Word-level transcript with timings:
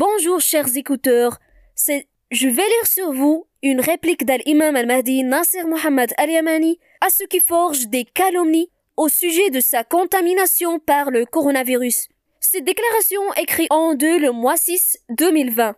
Bonjour 0.00 0.40
chers 0.40 0.76
écouteurs, 0.76 1.38
je 2.30 2.46
vais 2.46 2.62
lire 2.62 2.86
sur 2.86 3.12
vous 3.12 3.48
une 3.64 3.80
réplique 3.80 4.24
d'Al-Imam 4.24 4.76
al-Mahdi 4.76 5.24
Nasser 5.24 5.64
Mohammed 5.64 6.14
al-Yamani 6.18 6.78
à 7.00 7.10
ceux 7.10 7.26
qui 7.26 7.40
forgent 7.40 7.88
des 7.88 8.04
calomnies 8.04 8.70
au 8.96 9.08
sujet 9.08 9.50
de 9.50 9.58
sa 9.58 9.82
contamination 9.82 10.78
par 10.78 11.10
le 11.10 11.26
coronavirus. 11.26 12.06
Cette 12.38 12.62
déclaration 12.62 13.20
écrite 13.42 13.72
en 13.72 13.96
deux 13.96 14.20
le 14.20 14.30
mois 14.30 14.56
6 14.56 15.00
2020. 15.08 15.74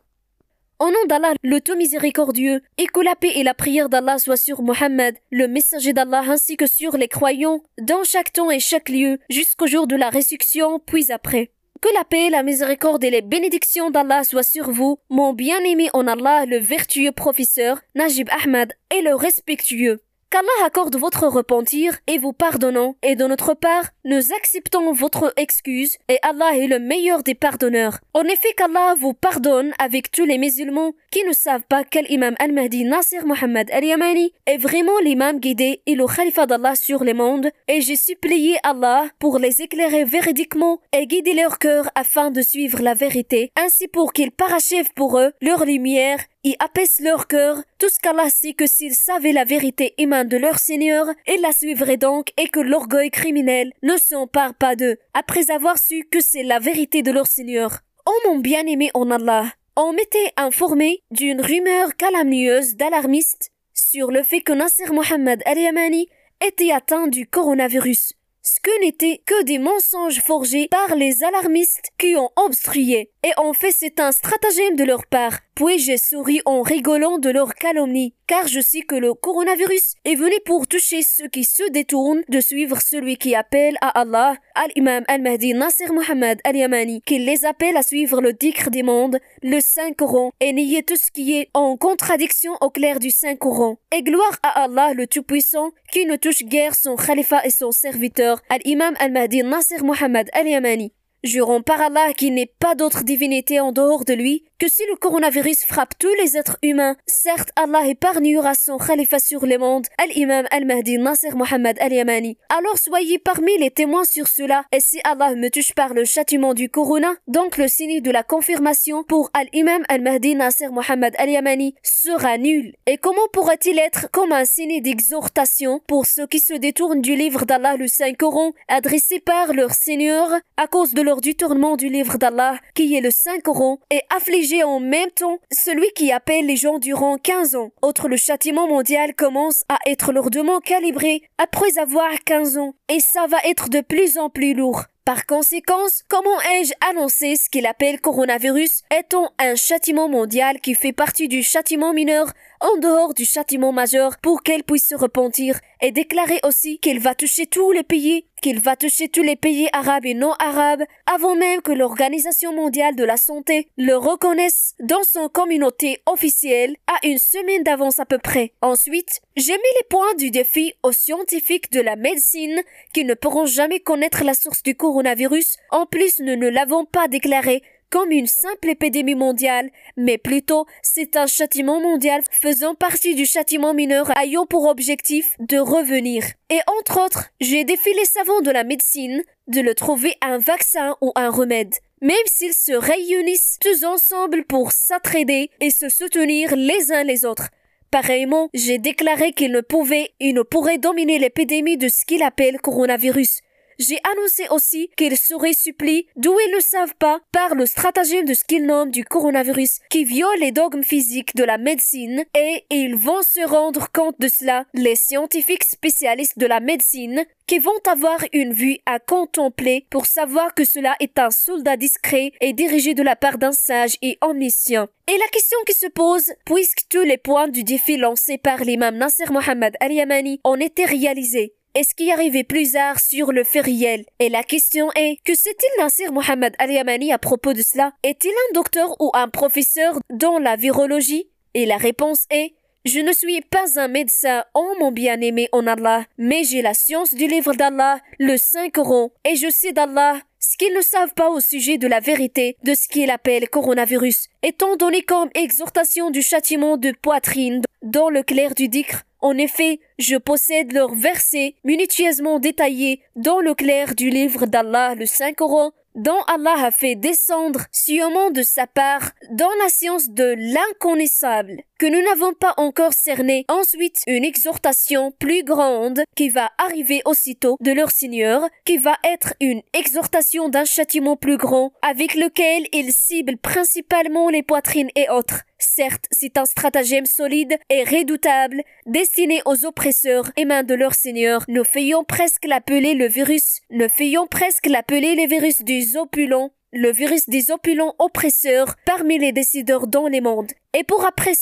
Au 0.81 0.87
nom 0.89 1.05
d'Allah, 1.09 1.33
le 1.43 1.61
tout 1.63 1.77
miséricordieux, 1.77 2.61
et 2.77 2.89
que 2.89 3.01
la 3.01 3.17
paix 3.17 3.33
et 3.37 3.43
la 3.43 3.55
prière 3.55 3.89
d'Allah 3.89 4.19
soient 4.19 4.37
sur 4.37 4.61
Mohammed, 4.61 5.17
le 5.31 5.49
messager 5.49 5.95
d'Allah, 5.95 6.25
ainsi 6.29 6.59
que 6.59 6.67
sur 6.67 6.99
les 6.99 7.09
croyants, 7.09 7.63
dans 7.81 8.05
chaque 8.05 8.35
temps 8.35 8.51
et 8.51 8.61
chaque 8.61 8.91
lieu, 8.91 9.19
jusqu'au 9.31 9.67
jour 9.67 9.87
de 9.87 9.97
la 9.97 10.11
résurrection, 10.11 10.79
puis 10.79 11.11
après. 11.11 11.53
Que 11.81 11.89
la 11.95 12.05
paix, 12.05 12.29
la 12.29 12.43
miséricorde 12.43 13.03
et 13.05 13.11
les 13.11 13.23
bénédictions 13.23 13.91
d'Allah 13.91 14.23
soient 14.23 14.43
sur 14.43 14.71
vous, 14.71 14.99
mon 15.09 15.33
bien-aimé 15.33 15.89
en 15.95 16.07
Allah, 16.07 16.45
le 16.45 16.59
vertueux 16.59 17.11
professeur, 17.11 17.81
Najib 17.95 18.29
Ahmad, 18.45 18.75
et 18.95 19.01
le 19.01 19.15
respectueux. 19.15 20.03
Qu'Allah 20.31 20.65
accorde 20.65 20.95
votre 20.95 21.27
repentir 21.27 21.99
et 22.07 22.19
vous 22.19 22.33
pardonnons, 22.33 22.95
et 23.03 23.17
de 23.17 23.25
notre 23.25 23.55
part, 23.55 23.87
nous 24.05 24.33
acceptons 24.33 24.93
votre 24.93 25.33
excuse, 25.37 25.97
et 26.09 26.19
Allah 26.23 26.57
est 26.57 26.69
le 26.69 26.79
meilleur 26.79 27.25
des 27.25 27.35
pardonneurs. 27.35 27.99
En 28.15 28.23
effet, 28.23 28.53
qu'Allah 28.57 28.95
vous 28.97 29.13
pardonne 29.13 29.73
avec 29.81 30.13
tous 30.13 30.25
les 30.25 30.39
musulmans 30.39 30.93
qui 31.11 31.25
ne 31.25 31.33
savent 31.33 31.65
pas 31.69 31.83
quel 31.83 32.09
imam 32.13 32.37
al-Mahdi 32.39 32.85
Nasser 32.85 33.25
Mohammed 33.25 33.73
al-Yamani 33.73 34.33
est 34.47 34.59
vraiment 34.59 35.01
l'imam 35.03 35.41
guidé 35.41 35.83
et 35.87 35.97
le 35.97 36.07
khalifa 36.07 36.47
d'Allah 36.47 36.77
sur 36.77 37.03
les 37.03 37.15
mondes, 37.15 37.51
et 37.67 37.81
j'ai 37.81 37.97
supplié 37.97 38.57
Allah 38.63 39.07
pour 39.19 39.41
les 39.41 39.63
éclairer 39.63 40.05
véridiquement 40.05 40.79
et 40.93 41.09
guider 41.09 41.35
leur 41.35 41.59
cœur 41.59 41.91
afin 41.97 42.31
de 42.31 42.41
suivre 42.41 42.81
la 42.83 42.95
vérité, 42.95 43.51
ainsi 43.57 43.89
pour 43.89 44.13
qu'il 44.13 44.31
parachève 44.31 44.93
pour 44.95 45.19
eux 45.19 45.33
leur 45.43 45.65
lumière 45.65 46.21
et 46.45 46.57
apaise 46.59 47.01
leur 47.01 47.27
cœur, 47.27 47.63
tout 47.79 47.89
ce 47.89 47.99
qu'Allah 47.99 48.31
sait 48.31 48.55
que 48.55 48.67
s'ils 48.67 48.95
savaient 48.95 49.33
la 49.33 49.45
vérité 49.45 49.95
émane 49.99 50.29
de 50.29 50.37
leur 50.37 50.59
Seigneur, 50.59 51.07
ils 51.27 51.41
la 51.41 51.53
suivraient 51.53 51.97
donc 51.97 52.33
et 52.37 52.49
que 52.49 52.61
l'orgueil 52.61 53.11
criminel 53.11 53.73
ne 53.83 53.97
s'empare 53.97 54.55
pas 54.55 54.77
d'eux, 54.77 54.97
après 55.15 55.51
avoir 55.51 55.79
su 55.79 56.05
que 56.11 56.21
c'est 56.21 56.43
la 56.43 56.59
vérité 56.59 57.03
de 57.03 57.13
leur 57.13 57.27
Seigneur. 57.27 57.81
Oh 58.07 58.19
mon 58.29 58.39
bien-aimé 58.39 58.91
en 58.95 59.11
Allah, 59.11 59.53
on 59.77 59.93
m'était 59.93 60.33
informé 60.37 61.03
d'une 61.11 61.41
rumeur 61.41 61.97
calomnieuse 61.97 62.77
d'alarmiste 62.77 63.51
sur 63.75 64.11
le 64.11 64.23
fait 64.23 64.41
que 64.41 64.53
Nasser 64.53 64.91
Mohammed 64.91 65.43
al-Yamani 65.47 66.09
était 66.45 66.73
atteint 66.73 67.07
du 67.07 67.27
coronavirus. 67.27 68.15
Ce 68.43 68.59
que 68.61 68.81
n'étaient 68.81 69.21
que 69.27 69.43
des 69.45 69.59
mensonges 69.59 70.21
forgés 70.21 70.69
par 70.71 70.97
les 70.97 71.23
alarmistes 71.25 71.91
qui 71.99 72.17
ont 72.17 72.31
obstrué. 72.37 73.11
Et 73.23 73.33
en 73.37 73.53
fait 73.53 73.73
c'est 73.73 74.01
un 74.01 74.13
stratagème 74.13 74.77
de 74.77 74.85
leur 74.85 75.07
part. 75.07 75.39
Puis 75.55 75.79
j'ai 75.79 75.99
souri 75.99 76.41
en 76.47 76.63
rigolant 76.63 77.19
de 77.19 77.29
leur 77.29 77.55
calomnie, 77.55 78.15
car 78.27 78.49
je 78.49 78.61
sais 78.61 78.81
que 78.81 78.95
le 78.95 79.13
coronavirus 79.13 79.95
est 80.07 80.15
venu 80.15 80.37
pour 80.47 80.67
toucher 80.67 81.03
ceux 81.03 81.29
qui 81.29 81.45
se 81.45 81.69
détournent 81.71 82.23
de 82.31 82.41
suivre 82.41 82.81
celui 82.81 83.19
qui 83.19 83.35
appelle 83.35 83.77
à 83.83 83.89
Allah, 84.01 84.37
al-Imam 84.55 85.05
al-Mahdi 85.07 85.53
Nasser 85.53 85.93
Muhammad 85.93 86.41
al-Yamani, 86.45 87.03
qui 87.03 87.19
les 87.19 87.45
appelle 87.45 87.77
à 87.77 87.83
suivre 87.83 88.23
le 88.23 88.33
dikr 88.33 88.71
des 88.71 88.83
mondes, 88.83 89.19
le 89.43 89.61
Saint-Coran, 89.61 90.31
et 90.41 90.55
nier 90.55 90.83
tout 90.83 90.97
ce 90.97 91.11
qui 91.11 91.37
est 91.37 91.51
en 91.53 91.77
contradiction 91.77 92.53
au 92.63 92.71
clair 92.71 92.99
du 92.99 93.11
Saint-Coran. 93.11 93.77
Et 93.95 94.03
gloire 94.03 94.39
à 94.43 94.63
Allah 94.63 94.95
le 94.95 95.07
Tout-Puissant, 95.07 95.73
qui 95.93 96.07
ne 96.07 96.17
touche 96.17 96.45
guère 96.45 96.75
son 96.75 96.97
khalifa 96.97 97.45
et 97.45 97.51
son 97.51 97.71
serviteur, 97.71 98.30
al-Imam 98.49 98.95
al-Mahdi 99.01 99.43
Nasser 99.43 99.83
Muhammad 99.83 100.29
al-Yamani. 100.33 101.00
Jurons 101.23 101.61
par 101.61 101.83
Allah 101.83 102.15
qu'il 102.15 102.33
n'est 102.33 102.51
pas 102.59 102.75
d'autre 102.75 103.05
divinité 103.05 103.61
en 103.61 103.73
dehors 103.73 104.07
de 104.07 104.15
lui, 104.15 104.45
que 104.59 104.69
si 104.69 104.83
le 104.91 104.97
coronavirus 104.97 105.65
frappe 105.67 105.93
tous 105.99 106.13
les 106.23 106.39
êtres 106.39 106.57
humains, 106.63 106.97
certes 107.07 107.51
Allah 107.57 107.87
épargnera 107.87 108.55
son 108.55 108.79
khalifa 108.79 109.19
sur 109.19 109.45
le 109.45 109.59
monde, 109.59 109.87
Al-Imam 109.99 110.47
Al-Mahdi 110.51 110.97
Nasser 110.97 111.33
Mohammed 111.35 111.77
Al-Yamani. 111.79 112.39
Alors 112.49 112.79
soyez 112.79 113.19
parmi 113.19 113.59
les 113.59 113.71
témoins 113.71 114.05
sur 114.05 114.29
cela, 114.29 114.65
et 114.73 114.81
si 114.81 114.99
Allah 115.05 115.35
me 115.35 115.51
touche 115.51 115.75
par 115.75 115.93
le 115.93 116.07
châtiment 116.07 116.55
du 116.55 116.71
corona, 116.71 117.13
donc 117.29 117.59
le 117.59 117.69
signe 117.69 118.01
de 118.01 118.11
la 118.11 118.23
confirmation 118.23 119.05
pour 119.05 119.31
Al-Imam 119.35 119.83
Al-Mahdi 119.91 120.37
Nasser 120.37 120.69
Mohammed 120.69 121.15
Al-Yamani 121.19 121.75
sera 121.83 122.39
nul. 122.39 122.73
Et 122.87 122.97
comment 122.97 123.29
pourrait-il 123.35 123.79
être 123.79 124.11
comme 124.11 124.33
un 124.33 124.47
signe 124.47 124.81
d'exhortation 124.81 125.81
pour 125.87 126.07
ceux 126.07 126.27
qui 126.27 126.41
se 126.41 126.55
détournent 126.55 127.03
du 127.03 127.15
livre 127.15 127.45
d'Allah 127.45 127.77
le 127.77 127.89
Saint-Coran, 127.89 128.53
adressé 128.69 129.21
par 129.21 129.53
leur 129.53 129.73
Seigneur, 129.73 130.31
à 130.57 130.67
cause 130.67 130.95
de 130.95 131.03
leur 131.03 131.10
détournement 131.17 131.77
du 131.77 131.89
livre 131.89 132.19
d'Allah, 132.19 132.57
qui 132.75 132.95
est 132.95 133.01
le 133.01 133.11
Saint-Coran, 133.11 133.81
et 133.91 134.03
affligé 134.15 134.63
en 134.63 134.79
même 134.79 135.11
temps 135.11 135.39
celui 135.51 135.91
qui 135.97 136.13
appelle 136.13 136.47
les 136.47 136.57
gens 136.57 136.79
durant 136.79 137.19
15 137.19 137.57
ans. 137.57 137.73
Autre 137.83 138.09
le 138.09 138.17
châtiment 138.17 138.69
mondial 138.69 139.15
commence 139.15 139.65
à 139.69 139.79
être 139.87 140.13
lourdement 140.13 140.61
calibré 140.61 141.23
après 141.39 141.79
avoir 141.79 142.11
15 142.25 142.59
ans. 142.59 142.75
Et 142.89 143.01
ça 143.01 143.27
va 143.27 143.39
être 143.45 143.69
de 143.69 143.81
plus 143.81 144.19
en 144.19 144.31
plus 144.31 144.55
lourd. 144.55 144.85
Par 145.05 145.27
conséquence, 145.27 146.05
comment 146.09 146.41
ai-je 146.53 146.73
annoncé 146.89 147.35
ce 147.35 147.51
qu'il 147.51 147.67
appelle 147.67 148.01
coronavirus 148.01 148.83
étant 148.97 149.33
un 149.39 149.57
châtiment 149.57 150.09
mondial 150.09 150.61
qui 150.61 150.75
fait 150.75 150.93
partie 150.93 151.27
du 151.27 151.43
châtiment 151.43 151.93
mineur 151.93 152.33
en 152.61 152.77
dehors 152.79 153.15
du 153.15 153.25
châtiment 153.25 153.73
majeur 153.73 154.19
pour 154.19 154.43
qu'elle 154.43 154.65
puisse 154.65 154.89
se 154.89 154.95
repentir 154.95 155.59
et 155.81 155.93
déclarer 155.93 156.41
aussi 156.45 156.79
qu'il 156.79 157.01
va 157.01 157.15
toucher 157.15 157.47
tous 157.47 157.73
les 157.73 157.83
pays, 157.83 158.27
qu'il 158.43 158.61
va 158.61 158.77
toucher 158.77 159.09
tous 159.09 159.23
les 159.23 159.37
pays 159.37 159.69
arabes 159.73 160.05
et 160.05 160.15
non 160.15 160.33
arabes 160.39 160.83
avant 161.07 161.37
même 161.37 161.63
que 161.63 161.73
l'Organisation 161.73 162.55
mondiale 162.55 162.97
de 162.97 163.05
la 163.05 163.17
santé 163.17 163.69
le 163.79 163.97
reconnaisse 163.97 164.75
dans 164.81 165.03
son 165.03 165.29
communauté 165.29 166.03
officielle 166.07 166.77
à 166.87 167.07
une 167.07 167.19
semaine 167.19 167.63
d'avance 167.63 167.99
à 167.99 168.05
peu 168.05 168.19
près. 168.19 168.53
Ensuite, 168.61 169.21
j'ai 169.37 169.53
mis 169.53 169.59
les 169.59 169.87
points 169.89 170.15
du 170.19 170.31
défi 170.31 170.75
aux 170.83 170.93
scientifiques 170.93 171.73
de 171.73 171.81
la 171.81 171.97
médecine 171.97 172.61
qui 172.93 173.05
ne 173.05 173.15
pourront 173.15 173.47
jamais 173.47 173.81
connaître 173.81 174.23
la 174.23 174.35
source 174.35 174.63
du 174.63 174.75
coronavirus. 174.75 175.57
En 175.71 175.87
plus, 175.87 176.21
nous 176.21 176.37
ne 176.37 176.49
l'avons 176.49 176.85
pas 176.85 177.09
déclaré 177.09 177.63
comme 177.91 178.13
une 178.13 178.27
simple 178.27 178.71
épidémie 178.71 179.15
mondiale, 179.15 179.71
mais 179.97 180.17
plutôt 180.17 180.67
c'est 180.83 181.17
un 181.17 181.27
châtiment 181.27 181.81
mondial 181.81 182.23
faisant 182.31 182.75
partie 182.75 183.15
du 183.15 183.27
châtiment 183.27 183.75
mineur 183.75 184.11
ayant 184.19 184.47
pour 184.47 184.67
objectif 184.67 185.37
de 185.41 185.59
revenir. 185.59 186.25
Et 186.49 186.61
entre 186.79 187.05
autres, 187.05 187.31
j'ai 187.41 187.65
défié 187.65 187.93
les 187.95 188.05
savants 188.05 188.41
de 188.41 188.51
la 188.51 188.65
médecine 188.65 189.23
de 189.49 189.61
le 189.61 189.75
trouver 189.75 190.15
un 190.23 190.39
vaccin 190.39 190.97
ou 191.01 191.13
un 191.17 191.31
remède. 191.31 191.75
Même 192.01 192.17
s'ils 192.27 192.55
se 192.55 192.73
réunissent 192.73 193.59
tous 193.61 193.85
ensemble 193.85 194.45
pour 194.45 194.73
s'attraider 194.73 195.51
et 195.61 195.71
se 195.71 195.89
soutenir 195.89 196.57
les 196.57 196.93
uns 196.93 197.05
les 197.05 197.25
autres. 197.25 197.51
Pareillement, 197.91 198.49
j'ai 198.55 198.79
déclaré 198.79 199.33
qu'ils 199.33 199.51
ne 199.51 199.61
pouvaient 199.61 200.13
et 200.21 200.33
ne 200.33 200.43
pourraient 200.43 200.79
dominer 200.79 201.19
l'épidémie 201.19 201.77
de 201.77 201.89
ce 201.89 202.05
qu'il 202.05 202.23
appelle 202.23 202.61
coronavirus 202.61 203.41
j'ai 203.81 203.99
annoncé 204.13 204.47
aussi 204.51 204.91
qu'ils 204.97 205.17
seraient 205.17 205.55
supplés 205.55 206.07
d'où 206.17 206.37
ils 206.39 206.55
ne 206.55 206.61
savent 206.61 206.95
pas 206.97 207.21
par 207.33 207.55
le 207.55 207.67
stratagème 207.67 208.27
de 208.27 208.35
ce 208.35 208.45
qu'ils 208.45 208.67
nomment 208.67 208.91
du 208.91 209.05
coronavirus 209.05 209.81
qui 209.89 210.05
viole 210.05 210.39
les 210.39 210.53
dogmes 210.53 210.85
physiques 210.85 211.35
de 211.35 211.45
la 211.45 211.59
médecine 211.59 212.25
et 212.37 212.65
ils 212.71 212.95
vont 212.95 213.23
se 213.23 213.47
rendre 213.49 213.91
compte 213.91 214.21
de 214.21 214.29
cela, 214.29 214.67
les 214.75 214.97
scientifiques 214.97 215.65
spécialistes 215.65 216.39
de 216.39 216.47
la 216.47 216.61
médecine 216.61 217.25
qui 217.47 217.59
vont 217.59 217.81
avoir 217.91 218.21
une 218.33 218.53
vue 218.53 218.79
à 218.87 219.01
contempler 219.01 219.87
pour 219.91 220.07
savoir 220.07 220.55
que 220.55 220.65
cela 220.65 220.95
est 221.01 221.19
un 221.19 221.31
soldat 221.31 221.77
discret 221.77 222.33
et 222.41 222.53
dirigé 222.53 222.95
de 222.95 223.03
la 223.03 223.17
part 223.17 223.39
d'un 223.39 223.51
sage 223.51 223.97
et 224.03 224.19
omniscient. 224.21 224.87
Et 225.09 225.19
la 225.19 225.27
question 225.33 225.59
qui 225.67 225.73
se 225.73 225.89
pose, 225.89 226.31
puisque 226.45 226.87
tous 226.89 227.03
les 227.03 227.19
points 227.19 227.49
du 227.49 227.65
défi 227.65 227.97
lancé 227.97 228.39
par 228.39 228.61
l'imam 228.61 228.97
Nasser 228.97 229.25
Mohammed 229.33 229.75
al-Yamani 229.81 230.41
ont 230.45 230.55
été 230.55 230.85
réalisés, 230.85 231.55
est-ce 231.75 231.95
qui 231.95 232.11
arrivait 232.11 232.45
plus 232.45 232.73
tard 232.73 232.99
sur 232.99 233.33
le 233.33 233.45
fait 233.45 233.61
réel 233.61 234.05
Et 234.19 234.29
la 234.29 234.43
question 234.43 234.91
est, 234.97 235.19
que 235.25 235.35
sait-il 235.35 235.83
Nasir 235.83 236.13
Mohamed 236.13 236.55
Al-Yamani 236.59 237.13
à 237.13 237.19
propos 237.19 237.53
de 237.53 237.63
cela? 237.63 237.93
Est-il 238.03 238.31
un 238.31 238.55
docteur 238.55 238.97
ou 239.01 239.11
un 239.15 239.29
professeur 239.29 239.99
dans 240.11 240.39
la 240.39 240.57
virologie? 240.57 241.29
Et 241.55 241.67
la 241.67 241.77
réponse 241.77 242.27
est, 242.31 242.55
je 242.85 242.99
ne 242.99 243.13
suis 243.13 243.41
pas 243.43 243.79
un 243.79 243.89
médecin, 243.89 244.45
oh 244.55 244.75
mon 244.81 244.91
bien-aimé 244.91 245.49
en 245.53 245.67
Allah, 245.67 246.07
mais 246.19 246.45
j'ai 246.45 246.63
la 246.63 246.75
science 246.75 247.15
du 247.15 247.27
livre 247.27 247.55
d'Allah, 247.55 248.01
le 248.19 248.37
Saint-Coran, 248.37 249.13
et 249.25 249.37
je 249.37 249.51
sais 249.51 249.73
d'Allah 249.73 250.21
ce 250.41 250.57
qu'ils 250.57 250.75
ne 250.75 250.81
savent 250.81 251.15
pas 251.15 251.29
au 251.29 251.41
sujet 251.41 251.77
de 251.77 251.87
la 251.87 252.01
vérité 252.01 252.57
de 252.65 252.75
ce 252.75 252.89
qu'il 252.89 253.11
appelle 253.11 253.49
coronavirus, 253.49 254.29
étant 254.43 254.75
donné 254.77 255.03
comme 255.03 255.29
exhortation 255.35 256.11
du 256.11 256.23
châtiment 256.23 256.79
de 256.79 256.93
poitrine 257.03 257.63
dans 257.83 258.11
le 258.11 258.23
clair 258.23 258.55
du 258.55 258.69
dicre 258.69 259.05
en 259.23 259.37
effet, 259.37 259.81
je 259.99 260.17
possède 260.17 260.73
leurs 260.73 260.95
versets 260.95 261.55
minutieusement 261.63 262.39
détaillés 262.39 263.03
dans 263.17 263.41
le 263.41 263.55
clair 263.55 263.95
du 263.95 264.09
livre 264.09 264.47
d'Allah, 264.47 264.95
le 264.95 265.05
Saint-Coran, 265.05 265.73
dont 266.01 266.23
Allah 266.29 266.65
a 266.65 266.71
fait 266.71 266.95
descendre 266.95 267.67
sûrement 267.73 268.31
de 268.31 268.43
sa 268.43 268.67
part 268.67 269.11
dans 269.33 269.51
la 269.63 269.69
science 269.69 270.09
de 270.09 270.35
l'inconnaissable 270.39 271.63
que 271.81 271.87
nous 271.87 272.03
n'avons 272.03 272.35
pas 272.35 272.53
encore 272.59 272.93
cerné. 272.93 273.47
Ensuite, 273.49 274.03
une 274.07 274.25
exhortation 274.25 275.13
plus 275.13 275.43
grande 275.43 276.03
qui 276.15 276.29
va 276.29 276.51
arriver 276.59 277.01
aussitôt 277.07 277.57
de 277.59 277.73
leur 277.73 277.91
Seigneur, 277.91 278.47
qui 278.67 278.77
va 278.77 278.97
être 279.03 279.33
une 279.41 279.63
exhortation 279.73 280.51
d'un 280.51 280.67
châtiment 280.67 281.17
plus 281.17 281.39
grand, 281.39 281.73
avec 281.81 282.15
lequel 282.15 282.67
ils 282.75 282.93
ciblent 282.93 283.39
principalement 283.39 284.29
les 284.29 284.43
poitrines 284.43 284.91
et 284.95 285.09
autres. 285.09 285.45
Certes, 285.59 286.07
c'est 286.11 286.39
un 286.39 286.47
stratagème 286.47 287.07
solide 287.07 287.59
et 287.69 287.85
redoutable, 287.85 288.63
destiné 288.87 289.43
aux 289.45 289.67
oppresseurs 289.67 290.31
et 290.37 290.47
mains 290.47 290.63
de 290.63 290.75
leur 290.75 290.95
Seigneur. 290.95 291.45
Nous 291.49 291.65
fayons 291.65 292.05
presque 292.05 292.47
l'appeler 292.47 292.95
le 292.95 293.07
virus, 293.07 293.61
nous 293.71 293.89
fayons 293.89 294.27
presque 294.27 294.67
l'appeler 294.67 295.15
les 295.15 295.27
virus 295.27 295.63
des 295.91 295.97
opulents, 295.97 296.53
le 296.73 296.91
virus 296.93 297.29
des 297.29 297.51
opulents 297.51 297.95
oppresseurs 297.99 298.77
parmi 298.87 299.19
les 299.19 299.33
décideurs 299.33 299.87
dans 299.87 300.07
les 300.07 300.21
mondes. 300.21 300.53
Et 300.79 300.85
pour 300.85 301.05
après 301.05 301.33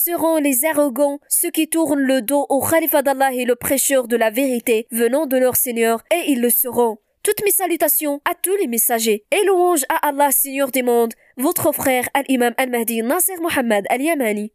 les 0.43 0.65
arrogants, 0.65 1.19
ceux 1.29 1.51
qui 1.51 1.69
tournent 1.69 2.01
le 2.01 2.23
dos 2.23 2.47
au 2.49 2.61
Khalifa 2.65 3.03
d'Allah 3.03 3.33
et 3.33 3.45
le 3.45 3.57
prêcheur 3.57 4.09
de 4.09 4.17
la 4.17 4.31
vérité 4.31 4.87
venant 4.91 5.27
de 5.27 5.37
leur 5.37 5.57
Seigneur, 5.57 6.03
et 6.13 6.31
ils 6.31 6.41
le 6.41 6.51
seront. 6.51 6.99
Toutes 7.23 7.45
mes 7.45 7.51
salutations 7.51 8.21
à 8.25 8.35
tous 8.35 8.57
les 8.57 8.69
messagers 8.69 9.25
et 9.31 9.45
louanges 9.45 9.85
à 9.91 10.09
Allah 10.09 10.31
Seigneur 10.31 10.71
des 10.71 10.83
mondes, 10.83 11.15
votre 11.37 11.73
frère 11.73 12.09
Al-Imam 12.15 12.55
Al-Mahdi 12.57 13.03
Nasser 13.03 13.37
Mohammed 13.43 13.85
Al-Yamani. 13.91 14.53